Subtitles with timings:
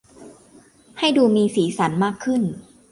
[0.99, 2.41] ให้ดูมีสีสรรค์มากขึ้น